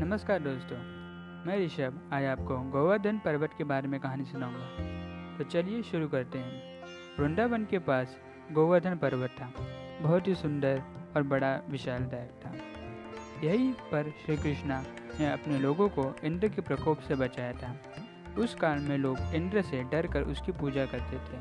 नमस्कार 0.00 0.40
दोस्तों, 0.40 0.76
मैं 1.46 1.66
ऋषभ। 1.66 2.10
आज 2.12 2.24
आपको 2.24 2.58
गोवर्धन 2.58 3.18
पर्वत 3.18 3.50
के 3.58 3.64
बारे 3.64 3.88
में 3.88 4.00
कहानी 4.00 4.24
सुनाऊँगा। 4.24 4.66
तो 5.38 5.44
चलिए 5.44 5.82
शुरू 5.82 6.08
करते 6.08 6.38
हैं। 6.38 6.82
वृंदावन 7.18 7.64
के 7.64 7.78
पास 7.78 8.16
गोवर्धन 8.52 8.96
पर्वत 8.96 9.30
था। 9.30 9.52
बहुत 10.02 10.28
ही 10.28 10.34
सुंदर 10.34 10.82
और 11.16 11.22
बड़ा 11.22 11.60
विशालदायक 11.68 12.30
था। 12.46 12.52
यही 13.46 13.72
पर 13.72 14.10
श्री 14.10 14.36
कृष्णा 14.36 14.84
ने 15.20 15.32
अपने 15.32 15.58
लोगों 15.58 15.88
को 15.88 16.16
इंद्र 16.24 16.48
के 16.48 16.60
प्रकोप 16.60 17.00
से 17.00 17.14
बचाया 17.14 17.52
था। 17.52 17.76
उस 18.38 18.54
काल 18.54 18.78
में 18.78 18.98
लोग 18.98 19.18
इंद्र 19.34 19.62
से 19.62 19.82
डर 19.82 20.06
कर 20.06 20.22
उसकी 20.22 20.52
पूजा 20.52 20.86
करते 20.86 21.16
थे। 21.16 21.40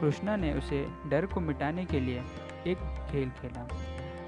कृष्णा 0.00 0.36
ने 0.36 0.54
उसे 0.54 0.88
डर 1.06 1.26
को 1.26 1.40
मिटाने 1.40 1.84
के 1.84 2.00
लिए 2.00 2.20
एक 2.66 3.08
खेल 3.10 3.30
खेला। 3.30 3.68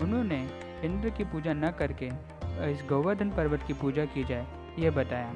उन्होंने 0.03 0.51
इंद्र 0.85 1.11
की 1.11 1.25
पूजा 1.25 1.53
न 1.53 1.71
करके 1.71 2.40
इस 2.69 2.85
गोवर्धन 2.89 3.31
पर्वत 3.31 3.63
की 3.67 3.73
पूजा 3.73 4.05
की 4.05 4.25
जाए, 4.25 4.47
यह 4.79 4.91
बताया। 4.91 5.35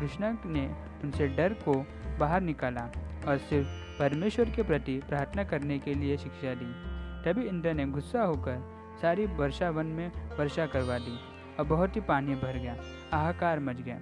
कृष्णा 0.00 0.38
ने 0.46 0.74
उनसे 1.04 1.26
डर 1.26 1.52
को 1.52 1.86
बाहर 2.18 2.40
निकाला 2.40 2.80
और 3.28 3.38
सिर्फ़ 3.38 3.68
परमेश्वर 3.98 4.50
के 4.50 4.62
प्रति 4.62 5.00
प्रार्थना 5.08 5.44
करने 5.44 5.78
के 5.78 5.94
लिए 5.94 6.16
शिक्षा 6.16 6.54
दी। 6.54 6.92
तभी 7.24 7.46
इंद्र 7.46 7.72
ने 7.72 7.86
गुस्सा 7.86 8.22
होकर 8.22 8.72
सारी 9.02 9.26
वर्षा 9.26 9.70
वन 9.70 9.86
में 9.86 10.12
वर्षा 10.38 10.66
करवा 10.66 10.98
दी 10.98 11.18
और 11.58 11.64
बहुत 11.64 11.96
ही 11.96 12.00
पानी 12.00 12.34
भर 12.34 12.58
गया 12.58 12.76
हाहाकार 13.12 13.60
मच 13.60 13.80
गया। 13.80 13.96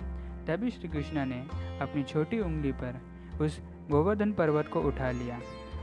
तभी 0.46 0.70
श्री 0.70 0.88
कृष्णा 0.88 1.24
ने 1.24 1.40
अपनी 1.80 2.02
छोटी 2.02 2.40
उंगली 2.40 2.72
पर 2.72 3.00
उस 3.40 3.60
गोवर्धन 3.90 4.32
पर्वत 4.32 4.68
को 4.68 4.80
उठा 4.80 5.10
लिया 5.10 5.40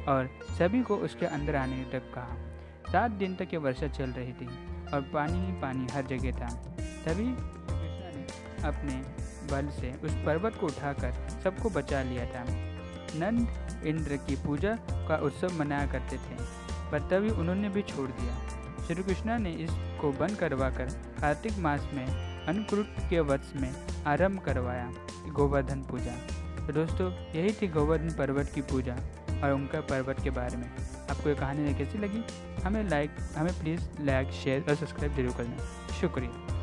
और 0.07 0.29
सभी 0.57 0.81
को 0.81 0.95
उसके 0.95 1.25
अंदर 1.25 1.55
आने 1.55 1.83
तक 1.91 2.13
कहा। 2.13 2.35
सात 2.91 3.11
दिन 3.11 3.35
तक 3.35 3.47
ये 3.53 3.57
वर्षा 3.57 3.87
चल 3.87 4.09
रही 4.09 4.33
थी। 4.33 4.76
और 4.93 5.01
पानी 5.13 5.45
ही 5.45 5.51
पानी 5.61 5.87
हर 5.93 6.05
जगह 6.05 6.31
था। 6.31 6.49
तभी 7.05 7.25
कृष्णा 7.69 8.09
ने 8.09 8.25
अपने 8.67 8.95
बल 9.51 9.69
से 9.71 9.91
उस 10.03 10.13
पर्वत 10.25 10.55
को 10.55 10.65
उठाकर 10.65 11.13
सबको 11.43 11.69
बचा 11.69 12.01
लिया 12.03 12.25
था। 12.25 12.43
नंद, 13.15 13.47
इंद्र 13.85 14.17
की 14.17 14.35
पूजा 14.35 14.77
का 14.91 15.17
उत्सव 15.17 15.59
मनाया 15.59 15.87
करते 15.87 16.17
थे, 16.17 16.35
पर 16.91 17.07
तभी 17.09 17.29
उन्होंने 17.29 17.69
भी 17.69 17.81
छोड़ 17.81 18.09
दिया। 18.09 18.37
श्री 18.87 19.03
कृष्णा 19.03 19.37
ने 19.37 19.51
इसको 19.63 20.11
बंद 20.11 20.35
करवा 20.35 20.69
कर 20.69 20.89
कार्तिक 21.21 21.57
मास 21.57 21.87
में 21.93 22.05
अन्नकूट 22.05 22.99
के 23.09 23.19
वत्स 23.19 23.55
में 23.55 23.71
आरंभ 24.07 24.39
करवाया, 24.39 24.91
गोवर्धन 25.29 25.81
पूजा। 25.81 26.15
दोस्तों, 26.71 27.11
यही 27.35 27.51
थी 27.51 27.67
गोवर्धन 27.67 28.15
पर्वत 28.17 28.51
की 28.55 28.61
पूजा। 28.61 28.95
और 29.43 29.51
उनका 29.51 29.81
पर्वत 29.81 30.23
के 30.23 30.29
बारे 30.29 30.57
में। 30.57 30.69
आपको 31.09 31.29
ये 31.29 31.35
कहानी 31.35 31.73
कैसी 31.73 31.97
लगी? 31.97 32.23
हमें 32.63 32.83
लाइक 32.89 33.11
हमें 33.37 33.53
प्लीज़ 33.59 33.81
लाइक 34.01 34.31
शेयर 34.31 34.65
और 34.69 34.75
सब्सक्राइब 34.75 35.15
ज़रूर 35.15 35.33
करना। 35.37 35.57
शुक्रिया। 36.01 36.56